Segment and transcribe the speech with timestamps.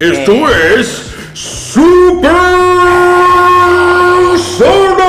[0.00, 2.32] Esto es Super
[4.56, 5.02] Solo.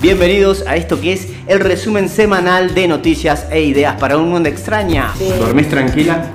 [0.00, 4.48] Bienvenidos a esto que es el resumen semanal de noticias e ideas para un mundo
[4.48, 5.12] extraña.
[5.18, 5.28] Sí.
[5.40, 6.26] ¿Dormís tranquila?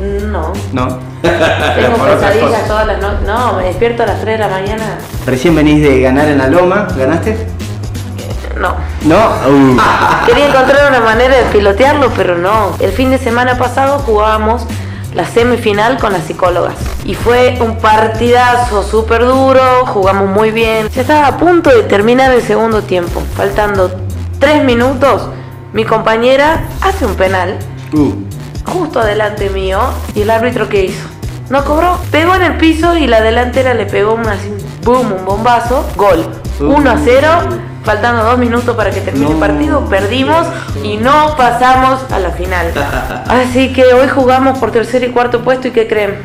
[0.00, 0.54] No.
[0.72, 0.98] No.
[1.22, 3.26] Tengo pesadillas todas las noches.
[3.26, 4.96] No, me despierto a las 3 de la mañana.
[5.26, 7.36] Recién venís de ganar en la loma, ¿ganaste?
[8.58, 8.76] No.
[9.02, 9.18] No.
[9.46, 9.76] Uh.
[10.24, 12.74] Quería encontrar una manera de pilotearlo, pero no.
[12.80, 14.66] El fin de semana pasado jugábamos
[15.14, 16.74] la semifinal con las psicólogas.
[17.04, 20.88] Y fue un partidazo súper duro, jugamos muy bien.
[20.94, 23.22] Ya estaba a punto de terminar el segundo tiempo.
[23.36, 23.90] Faltando
[24.38, 25.28] 3 minutos,
[25.72, 27.58] mi compañera hace un penal
[27.94, 28.12] Uh.
[28.64, 29.78] justo adelante mío
[30.14, 31.06] y el árbitro que hizo
[31.50, 34.50] no cobró pegó en el piso y la delantera le pegó un así
[34.82, 36.24] boom un bombazo gol
[36.58, 37.28] 1 a 0
[37.84, 40.46] faltando dos minutos para que termine el partido perdimos
[40.84, 42.72] y no pasamos a la final
[43.28, 46.16] así que hoy jugamos por tercer y cuarto puesto y qué creen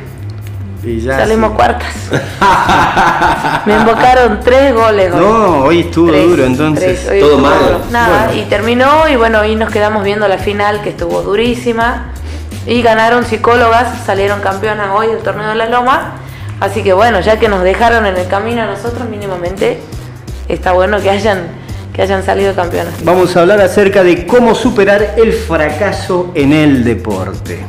[0.84, 1.56] Y ya salimos sí.
[1.56, 1.94] cuartas
[3.66, 5.20] me invocaron tres goles hoy.
[5.20, 6.84] No, hoy estuvo Tres, duro entonces.
[7.06, 7.60] tres, todo estuvo mal.
[7.60, 7.82] duro.
[7.92, 8.42] Nada, Bueno.
[8.42, 12.12] y terminó y bueno, hoy nos quedamos viendo la final que estuvo durísima.
[12.66, 16.14] Y ganaron psicólogas, salieron campeonas hoy del torneo de la Loma.
[16.60, 19.80] Así que bueno, ya que nos dejaron en el camino a nosotros mínimamente,
[20.48, 21.48] está bueno que hayan,
[21.94, 22.94] que hayan salido campeonas.
[23.04, 27.60] Vamos a hablar acerca de cómo superar el fracaso en el deporte.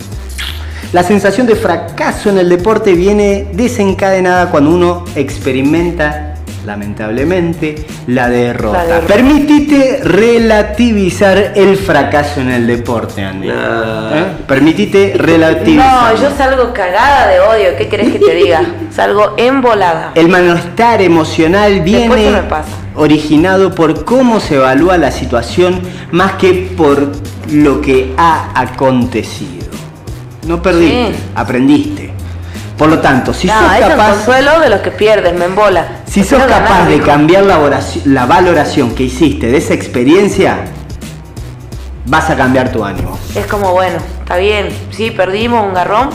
[0.93, 6.28] La sensación de fracaso en el deporte viene desencadenada cuando uno experimenta,
[6.67, 8.79] lamentablemente, la derrota.
[8.79, 9.15] La derrota.
[9.15, 13.49] Permitite relativizar el fracaso en el deporte, Andy.
[13.49, 14.17] Nah.
[14.19, 14.25] ¿Eh?
[14.47, 16.15] Permitite relativizar.
[16.15, 18.63] No, yo salgo cagada de odio, ¿qué querés que te diga?
[18.95, 20.13] Salgo embolada.
[20.15, 22.71] El malestar emocional viene se me pasa.
[22.97, 27.13] originado por cómo se evalúa la situación más que por
[27.53, 29.67] lo que ha acontecido.
[30.47, 31.19] No perdiste, Sí.
[31.35, 32.11] aprendiste.
[32.77, 35.47] Por lo tanto, si no, sos es el capaz, consuelo de los que pierden, me
[35.47, 35.87] embola.
[36.11, 40.57] Si sos capaz de cambiar la, oraci- la valoración que hiciste de esa experiencia,
[42.07, 43.19] vas a cambiar tu ánimo.
[43.35, 46.09] Es como, bueno, está bien, sí, perdimos un garrón,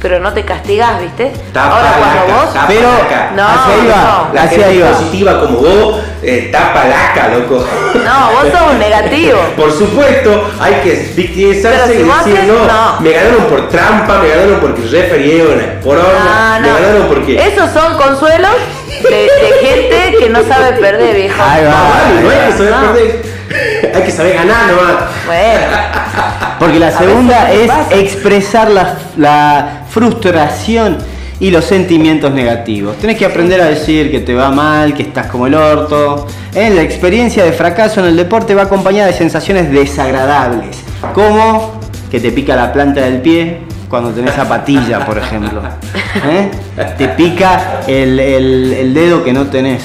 [0.00, 1.30] pero no te castigás, ¿viste?
[1.52, 2.54] Tapa Ahora cuando laca, vos...
[2.54, 3.30] tapa Pero laca.
[3.36, 4.34] No, hacia ahí va, no.
[4.34, 4.90] La hacia gente ahí va.
[4.92, 7.66] positiva como vos, eh, tapa laca, loco.
[8.02, 9.38] No, vos sos un negativo.
[9.56, 13.00] Por supuesto, hay que victimizarse Pero si y decir, haces- no, no.
[13.02, 16.74] me ganaron por trampa, me ganaron porque referieron una poronga, No, me no.
[16.80, 17.46] ganaron porque...
[17.46, 18.52] Esos son consuelos
[19.02, 21.42] de, de gente que no sabe perder, viejo.
[21.42, 21.70] Ahí va.
[21.70, 22.92] Vale, no hay que saber No.
[22.92, 23.40] perder.
[23.94, 24.94] Hay que saber ganar nomás.
[25.26, 25.66] Bueno,
[26.58, 27.94] Porque la A segunda es pasa.
[27.96, 30.98] expresar la, la frustración
[31.40, 32.96] y los sentimientos negativos.
[32.98, 36.26] Tenés que aprender a decir que te va mal, que estás como el orto.
[36.54, 36.70] ¿Eh?
[36.70, 40.76] La experiencia de fracaso en el deporte va acompañada de sensaciones desagradables,
[41.14, 43.60] como que te pica la planta del pie
[43.90, 45.60] cuando tenés zapatilla, por ejemplo.
[46.24, 46.50] ¿Eh?
[46.96, 49.82] Te pica el, el- el dedo que no tenés.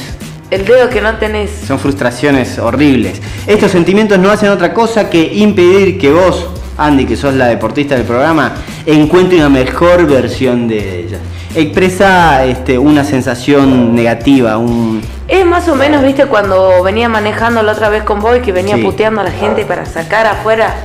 [0.51, 1.49] el dedo que no tenés.
[1.67, 3.19] Son frustraciones horribles.
[3.47, 7.95] Estos sentimientos no hacen otra cosa que impedir que vos, Andy, que sos la deportista
[7.95, 8.53] del programa,
[8.85, 11.17] encuentre una mejor versión de ella.
[11.55, 15.01] Expresa este, una sensación negativa, un...
[15.27, 18.51] Es más o menos, viste, cuando venía manejando la otra vez con vos y que
[18.51, 18.83] venía Sí.
[18.83, 20.75] puteando a la gente para sacar afuera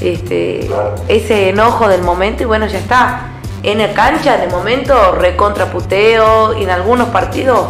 [0.00, 0.68] este,
[1.08, 3.20] ese enojo del momento y bueno, ya está.
[3.62, 7.66] En la cancha, de momento, recontra puteo y en algunos partidos,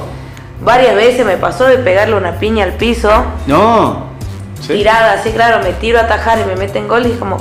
[0.60, 3.10] varias veces me pasó de pegarle una piña al piso,
[3.46, 4.08] No.
[4.66, 7.38] tirada, así claro, me tiro a atajar y me meten gol y es como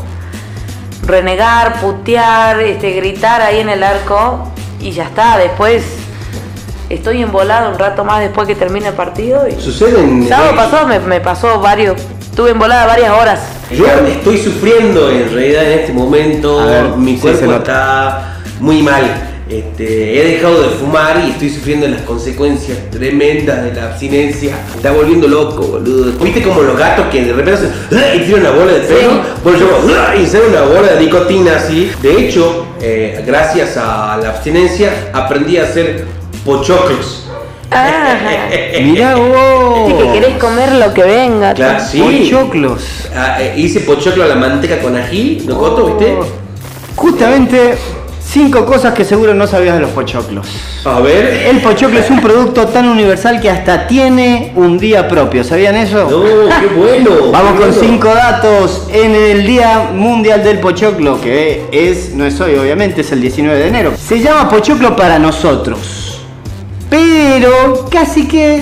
[1.06, 4.48] renegar, putear, este, gritar ahí en el arco
[4.80, 5.38] y ya está.
[5.38, 5.84] Después
[6.90, 10.28] estoy embolado un rato más después que termine el partido y Sucede en...
[10.28, 12.02] sábado pasado me, me pasó varios,
[12.38, 13.40] estuve embolada varias horas.
[13.72, 19.06] Yo estoy sufriendo en realidad en este momento, ver, mi cuerpo está muy mal.
[19.50, 24.56] Este, he dejado de fumar y estoy sufriendo las consecuencias tremendas de la abstinencia.
[24.70, 26.12] Me está volviendo loco, boludo.
[26.24, 29.00] ¿Viste como los gatos que de repente hacen "Ah", y tiran una bola de pelo?
[29.00, 29.20] Sí.
[29.44, 31.92] Bueno, yo "Ah", y sale una bola de nicotina así.
[32.04, 36.06] De hecho, eh, gracias a la abstinencia aprendí a hacer
[36.46, 37.24] pochoclos.
[37.72, 38.50] Ajá.
[38.82, 39.94] Mirá vos.
[39.94, 41.54] Que querés comer lo que venga.
[41.54, 42.00] Claro, sí.
[42.00, 43.10] Pochoclos.
[43.16, 46.18] Ah, eh, hice pochoclo a la manteca con ají, locoto, ¿viste?
[46.96, 47.78] Justamente
[48.30, 50.48] cinco cosas que seguro no sabías de los pochoclos.
[50.86, 51.48] A ver.
[51.48, 55.44] El pochoclo es un producto tan universal que hasta tiene un día propio.
[55.44, 56.08] ¿Sabían eso?
[56.10, 57.10] No, qué bueno.
[57.32, 57.74] Vamos qué con bueno.
[57.80, 63.12] cinco datos en el Día Mundial del Pochoclo, que es, no es hoy obviamente, es
[63.12, 63.94] el 19 de enero.
[63.98, 66.07] Se llama Pochoclo para nosotros,
[66.90, 68.62] pero casi que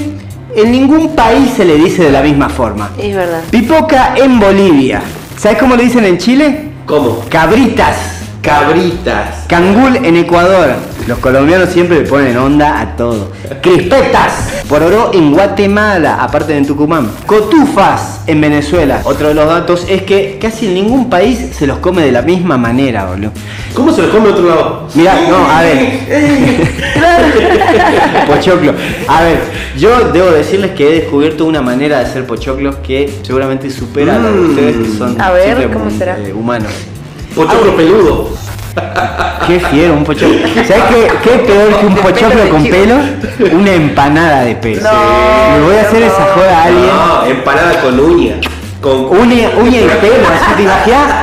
[0.55, 2.91] en ningún país se le dice de la misma forma.
[2.97, 3.41] Es verdad.
[3.51, 5.01] Pipoca en Bolivia.
[5.37, 6.69] ¿Sabes cómo le dicen en Chile?
[6.85, 7.25] ¿Cómo?
[7.29, 8.21] Cabritas.
[8.41, 9.45] Cabritas.
[9.47, 10.75] Cangul en Ecuador.
[11.07, 13.31] Los colombianos siempre le ponen onda a todo.
[13.61, 14.63] Crispetas.
[14.69, 17.11] Pororó en Guatemala, aparte de en Tucumán.
[17.25, 19.01] Cotufas en Venezuela.
[19.03, 22.21] Otro de los datos es que casi en ningún país se los come de la
[22.21, 23.31] misma manera, boludo.
[23.75, 24.87] ¿Cómo se lo come en otro lado?
[24.95, 25.99] Mira, no, a ver.
[28.27, 28.73] pochoclo.
[29.07, 29.39] A ver,
[29.77, 34.19] yo debo decirles que he descubierto una manera de hacer pochoclos que seguramente supera a
[34.19, 34.49] la de Mm.
[34.49, 36.17] ustedes que son A ver, siempre, ¿cómo será?
[36.19, 36.71] eh, humanos.
[37.35, 38.29] Pochoclo peludo.
[39.47, 40.37] Qué fiero, un pochoclo.
[40.67, 42.95] ¿Sabes qué, qué es peor que un pochoclo con pelo?
[43.53, 44.81] Una empanada de pelo.
[44.81, 46.05] No, Le voy a hacer no.
[46.07, 46.85] esa joda a alguien.
[46.87, 48.35] No, empanada con uña.
[48.81, 51.13] Con Uña, uña y pelo, así te imaginas.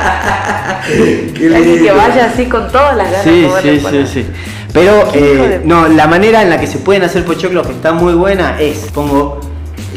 [0.85, 4.25] Que vaya así con todas las ganas Sí, sí, sí, sí.
[4.73, 8.13] Pero eh, no, la manera en la que se pueden hacer pochoclos que está muy
[8.13, 9.39] buena es pongo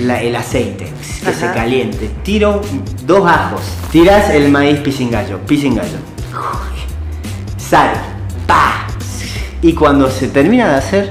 [0.00, 0.92] la- el aceite
[1.24, 2.60] que se caliente, tiro
[3.06, 5.96] dos ajos, tiras el maíz pisingallo, pisingallo,
[7.56, 7.90] sal,
[8.46, 8.86] pa,
[9.62, 11.10] y cuando se termina de hacer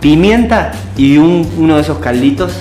[0.00, 2.52] pimienta y un- uno de esos calditos.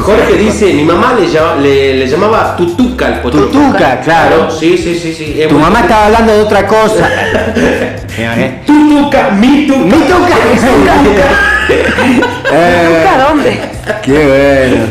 [0.00, 3.48] Jorge dice, mi mamá le, llama- le- le llamaba tutuca al pochoclo.
[3.48, 4.50] Tutuca, claro.
[4.50, 5.36] Sí, sí, sí, sí.
[5.38, 7.10] es Tu muy- mamá estaba hablando de otra cosa.
[8.16, 8.62] Mira, ¿eh?
[8.66, 9.84] Tutuca, mi tuca.
[9.84, 10.36] Mi tuca.
[12.54, 13.58] Eh, ¿Nunca dónde?
[14.02, 14.84] Qué bueno.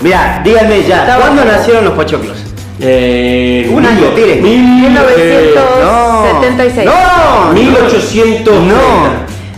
[0.00, 2.36] Mira, díganme ya, ¿cuándo nacieron los pochoclos?
[2.80, 4.36] Eh, Un año, tire.
[4.42, 6.84] mil- 1976.
[6.86, 8.54] No, 1800.
[8.62, 8.76] No,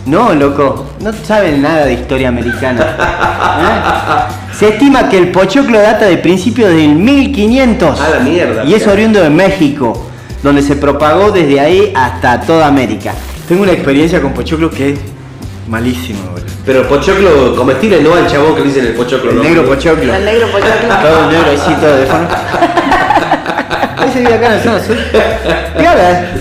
[0.05, 0.85] no, loco.
[1.01, 2.81] No saben nada de historia americana.
[3.59, 3.81] ¿Eh?
[4.57, 7.99] Se estima que el pochoclo data de principios del 1500.
[7.99, 10.07] A la mierda, Y es oriundo de México,
[10.43, 13.13] donde se propagó desde ahí hasta toda América.
[13.47, 14.99] Tengo una experiencia con pochoclo que es
[15.67, 16.45] malísima, boludo.
[16.65, 19.31] Pero pochoclo comestible, no al chabón que le dicen el pochoclo.
[19.31, 19.43] El ¿no?
[19.43, 20.13] negro pochoclo.
[20.13, 20.95] El negro pochoclo.
[21.01, 22.27] Todo negro así, todo de fondo.
[24.07, 24.97] Ese vive acá en la zona sur.
[25.77, 26.31] Piola.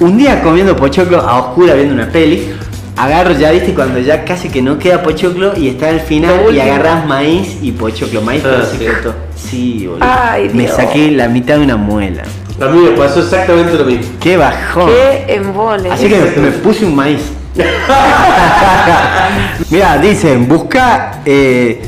[0.00, 2.52] Un día comiendo pochoclo a oscura viendo una peli,
[2.96, 6.60] agarro ya, viste, cuando ya casi que no queda pochoclo y está al final y
[6.60, 8.76] agarras maíz y pochoclo, maíz Ah, pero sí.
[8.78, 9.14] secreto.
[9.36, 10.06] Sí, boludo.
[10.08, 10.76] Ay, Me Dios.
[10.76, 12.22] saqué la mitad de una muela.
[12.60, 14.04] A mí me pasó exactamente lo mismo.
[14.20, 14.86] Qué bajón.
[14.88, 15.90] Qué embole.
[15.90, 17.20] Así que me, me puse un maíz.
[19.70, 21.80] Mira, dicen, busca eh,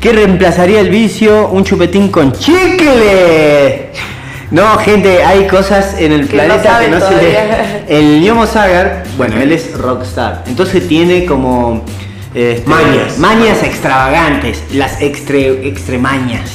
[0.00, 1.48] ¿qué reemplazaría el vicio?
[1.48, 3.90] Un chupetín con chicle.
[4.52, 7.36] No, gente, hay cosas en el Que no planeta que no se le.
[7.88, 10.44] El Ñomo Sagar, bueno, él es rockstar.
[10.46, 11.82] Entonces tiene como.
[12.34, 13.18] este, Mañas.
[13.18, 16.50] Mañas extravagantes, las extre, extremañas.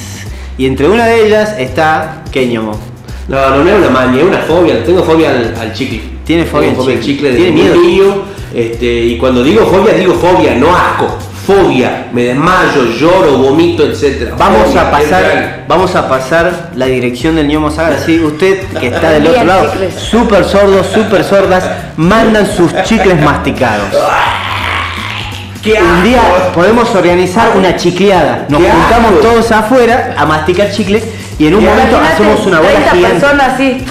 [0.60, 2.22] Y entre una de ellas está.
[2.32, 2.80] ¿Qué Ñomo?
[3.28, 4.84] No, no, no es una maña, es una fobia.
[4.86, 6.02] Tengo fobia al, al chicle.
[6.24, 7.30] Tiene fobia Tengo al fobia al chicle.
[7.32, 8.26] chicle Tiene miedo.
[8.54, 11.18] Este, y cuando digo fobia, digo fobia, no asco.
[11.48, 12.08] Fobia.
[12.12, 14.34] Me desmayo, lloro, vomito, etc.
[14.38, 17.94] Vamos Fobia, a pasar, vamos a pasar la dirección del ñomo Sagar.
[17.94, 21.64] Así usted que está del otro lado, súper sordos, súper sordas,
[21.96, 23.88] mandan sus chicles masticados.
[25.64, 26.22] ¡Qué Un día
[26.54, 28.46] podemos organizar una chicleada.
[28.50, 29.22] Nos ¡Qué juntamos asco!
[29.22, 31.04] todos afuera a masticar chicles
[31.40, 33.20] y en un ¡Qué momento hacemos una bola 30 gigante.
[33.20, 33.86] personas así.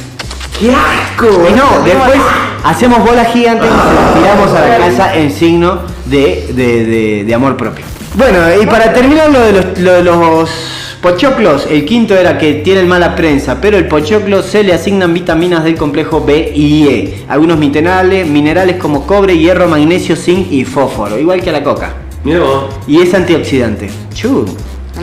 [0.61, 1.27] ¡Qué asco!
[1.51, 2.21] Y no, después
[2.65, 7.35] hacemos bolas gigantes y las tiramos a la casa en signo de, de- de- de
[7.35, 7.85] amor propio.
[8.15, 10.51] Bueno, y para terminar lo de los, lo de los
[11.03, 15.63] pochoclos, el quinto era que tienen mala prensa, pero el pochoclo se le asignan vitaminas
[15.65, 21.19] del complejo B y E, algunos minerales, minerales como cobre, hierro, magnesio, zinc y fósforo,
[21.19, 21.93] igual que a la coca.
[22.25, 22.65] Vos.
[22.89, 23.89] Y es antioxidante.
[24.15, 24.47] Chu.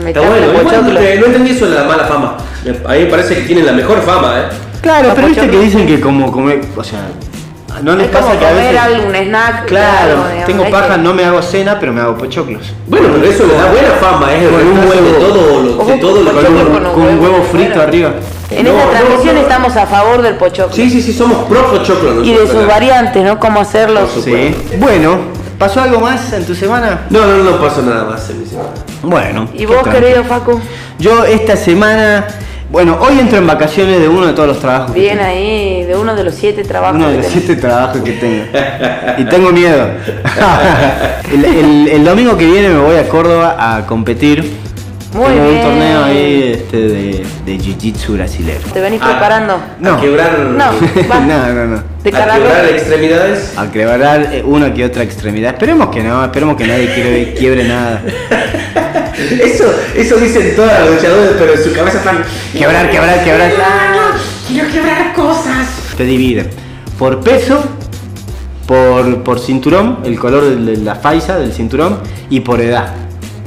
[0.06, 0.46] Está bueno,
[1.20, 2.36] no, entendí eso de la mala fama.
[2.84, 4.42] A mí me parece que tienen la mejor fama, ¿eh?
[4.82, 7.06] Claro, pero viste que dicen que como comer, o sea,
[7.82, 8.78] no les Es como pasa que a veces...
[8.80, 9.64] algún snack.
[9.66, 12.72] Claro, tengo paja, que- no me hago cena, pero me hago pochoclos.
[12.86, 15.18] Bueno, pero eso le da buena fama, es el Con un reemplazo de huevo.
[15.18, 17.82] todo lo, de todo lo con un, con un con un huevo, huevo frito bueno.
[17.82, 18.10] arriba.
[18.50, 19.40] En No, esta transmisión no.
[19.40, 20.72] estamos a favor del pochoclo.
[20.74, 22.66] Sí, sí, sí, somos pro pochoclo y de sus acá.
[22.74, 23.38] variantes, ¿no?
[23.40, 24.06] Cómo hacerlo.
[24.22, 24.54] Sí.
[24.78, 25.18] Bueno,
[25.58, 27.00] ¿pasó algo más en tu semana?
[27.10, 28.68] No, no, no pasó nada más en mi semana.
[29.02, 29.48] Bueno.
[29.54, 30.60] ¿Y vos, querido Facu?
[30.98, 32.26] Yo esta semana,
[32.70, 34.92] bueno, hoy entro en vacaciones de uno de todos los trabajos.
[34.92, 35.30] que Bien tengo.
[35.30, 36.96] ahí, de uno de los siete trabajos.
[36.96, 38.44] Uno de que los siete trabajos que tengo.
[39.18, 39.86] Y tengo miedo.
[41.32, 44.64] el, el- el domingo que viene me voy a Córdoba a competir.
[45.12, 45.56] Muy Tengo bien.
[45.58, 48.58] un torneo ahí este, de, de jiu-jitsu brasilero.
[48.72, 49.60] ¿Te venís Ah, preparando?
[49.78, 49.94] No.
[49.94, 50.64] A quebrar, No.
[51.20, 51.82] No, no, no.
[52.02, 53.52] De a quebrar extremidades.
[53.56, 55.52] A quebrar eh, una que otra extremidad.
[55.54, 58.02] Esperemos que no, esperemos que nadie quiebre, quiebre nada.
[59.42, 62.24] Eso, eso dicen todas las luchadoras, pero en su cabeza están.
[62.52, 63.52] Quebrar, quebrar, quebrar.
[64.48, 65.68] Quiero quebrar cosas.
[65.96, 66.50] Te divide
[66.98, 67.62] por peso,
[68.66, 71.98] por, por cinturón, el color de la faisa del cinturón
[72.30, 72.92] y por edad.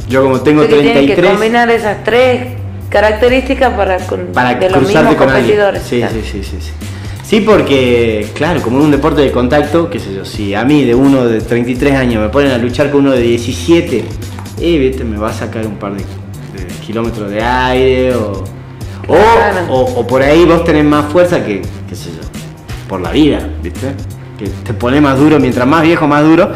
[0.09, 2.47] Yo como tengo Así que tienen que 33 combinar esas tres
[2.89, 5.57] características para, con, para de los cruzarte mismos con alguien.
[5.57, 5.83] competidores.
[5.83, 6.13] Sí, Claro.
[6.13, 6.71] sí, sí, sí, sí.
[7.24, 10.86] Sí, porque, claro, como es un deporte de contacto, qué sé yo, si a mí
[10.86, 14.05] de uno de 33 años me ponen a luchar con uno de 17,
[14.59, 18.31] eh, viste, me va a sacar un par de, de kilómetros de aire o,
[19.07, 19.65] o, Claro.
[19.69, 22.27] o- o por ahí vos tenés más fuerza que, qué sé yo,
[22.89, 23.87] por la vida, viste,
[24.37, 26.49] que te pone más duro, mientras más viejo, más duro,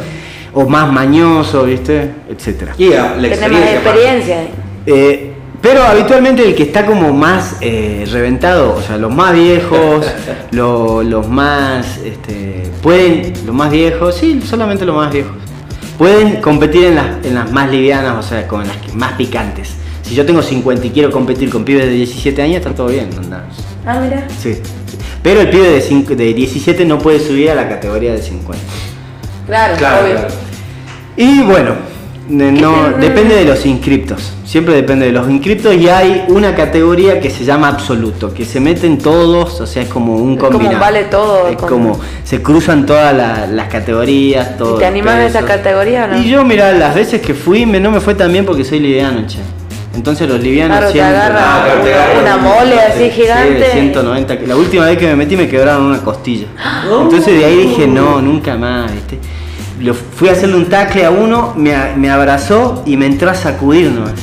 [0.54, 2.74] o más mañoso, viste, etcétera.
[2.78, 3.74] Y la más experiencia.
[3.76, 4.38] experiencia.
[4.86, 5.28] Eh,
[5.62, 10.06] pero habitualmente el que está como más eh, reventado, o sea, los más viejos,
[10.52, 15.34] lo- los más, este, pueden, los más viejos, sí, solamente los más viejos,
[15.98, 19.70] pueden competir en las, en las más livianas, o sea, con las que- más picantes.
[20.04, 23.10] Si yo tengo 50 y quiero competir con pibes de 17 años, está todo bien,
[23.18, 23.46] anda.
[23.86, 24.28] Ah, mira.
[24.42, 24.58] Sí.
[25.24, 28.64] Pero el pibe de, cinco- de 17 no puede subir a la categoría de 50.
[29.46, 30.16] Claro, Claro, obvio.
[30.16, 30.34] claro.
[31.18, 31.76] Y bueno,
[32.32, 34.32] no, depende de los inscriptos.
[34.46, 38.60] Siempre depende de los inscriptos y hay una categoría que se llama absoluto, que se
[38.60, 40.80] meten todos, o sea, es como un Es como combinado.
[40.80, 44.78] vale todo, Es con- como se cruzan todas la- las categorías, todo.
[44.78, 46.18] ¿Y te animás a esa categoría o no?
[46.20, 48.80] Y yo, mira, las veces que fui me, no me fue tan bien porque soy
[48.80, 49.40] liviano, che.
[49.94, 52.80] Entonces los livianos Claro, te siempre- agarra Ah, claro, te una, agarra una un- mole
[52.80, 53.66] así Sí, gigante.
[53.74, 54.36] 190.
[54.48, 56.48] La última vez que me metí me quebraron una costilla.
[57.02, 59.20] Entonces de ahí dije, no, nunca más, ¿viste?
[59.80, 63.92] Lo, fui a hacerle un tacle a uno, me, abrazó y me entró a sacudir
[63.92, 64.14] nomás.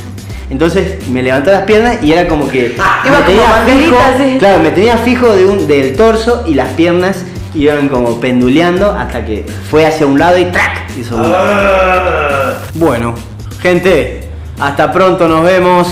[0.50, 4.37] Entonces me levantó las piernas y era como que Iba me tenía fijo, así.
[4.38, 9.25] claro, me tenía fijo de un, del torso y las piernas iban como penduleando hasta
[9.25, 10.88] que fue hacia un lado y ¡trac!
[10.99, 12.54] hizo un- Ah.
[12.75, 13.14] Bueno,
[13.61, 14.28] gente,
[14.59, 15.88] hasta pronto, nos vemos.